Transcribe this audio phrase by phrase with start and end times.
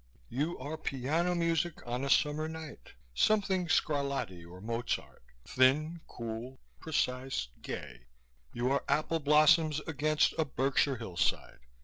[0.29, 7.49] "You are piano music on a summer night something Scarlatti or Mozart thin, cool, precise,
[7.61, 8.07] gay.
[8.51, 11.59] You are apple blossoms against a Berkshire hillside.